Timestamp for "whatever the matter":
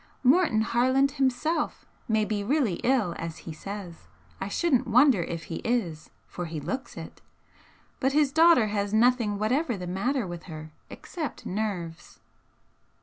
9.37-10.25